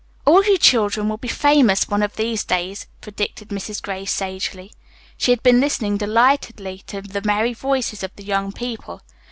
"All 0.25 0.43
you 0.43 0.57
children 0.57 1.07
will 1.09 1.17
be 1.19 1.27
famous 1.27 1.87
one 1.87 2.01
of 2.01 2.15
these 2.15 2.43
days," 2.43 2.87
predicted 3.01 3.49
Mrs. 3.49 3.79
Gray 3.83 4.03
sagely. 4.03 4.71
She 5.15 5.29
had 5.31 5.43
been 5.43 5.59
listening 5.59 5.97
delightedly 5.97 6.79
to 6.87 7.03
the 7.03 7.21
merry 7.23 7.53
voices 7.53 8.01
of 8.01 8.09
the 8.15 8.23
young 8.25 8.51
people. 8.51 9.01